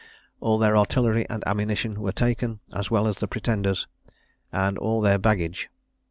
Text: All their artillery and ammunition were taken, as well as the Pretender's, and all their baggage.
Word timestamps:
All 0.39 0.57
their 0.57 0.75
artillery 0.75 1.29
and 1.29 1.43
ammunition 1.45 2.01
were 2.01 2.11
taken, 2.11 2.59
as 2.73 2.89
well 2.89 3.07
as 3.07 3.17
the 3.17 3.27
Pretender's, 3.27 3.85
and 4.51 4.75
all 4.79 4.99
their 4.99 5.19
baggage. 5.19 5.69